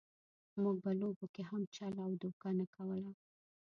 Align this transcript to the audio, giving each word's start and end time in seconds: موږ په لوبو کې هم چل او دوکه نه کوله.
موږ 0.61 0.75
په 0.83 0.91
لوبو 0.99 1.25
کې 1.33 1.43
هم 1.49 1.61
چل 1.75 1.93
او 2.05 2.11
دوکه 2.21 2.49
نه 2.59 2.65
کوله. 2.75 3.11